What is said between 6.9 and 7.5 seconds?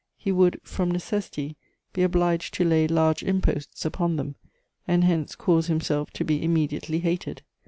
hated.